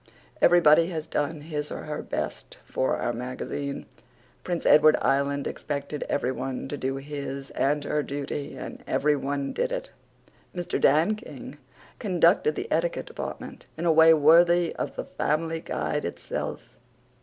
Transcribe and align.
Everybody 0.41 0.87
has 0.87 1.05
done 1.05 1.41
his 1.41 1.69
or 1.69 1.83
her 1.83 2.01
best 2.01 2.57
for 2.65 2.97
Our 2.97 3.13
Magazine. 3.13 3.85
Prince 4.43 4.65
Edward 4.65 4.95
Island 4.99 5.45
expected 5.45 6.03
everyone 6.09 6.67
to 6.69 6.75
do 6.75 6.95
his 6.95 7.51
and 7.51 7.83
her 7.83 8.01
duty 8.01 8.57
and 8.57 8.83
everyone 8.87 9.53
did 9.53 9.71
it. 9.71 9.91
Mr. 10.55 10.81
Dan 10.81 11.15
King 11.15 11.59
conducted 11.99 12.55
the 12.55 12.67
etiquette 12.71 13.05
department 13.05 13.67
in 13.77 13.85
a 13.85 13.91
way 13.93 14.11
worthy 14.11 14.75
of 14.75 14.95
the 14.95 15.05
Family 15.05 15.59
Guide 15.59 16.03
itself. 16.03 16.75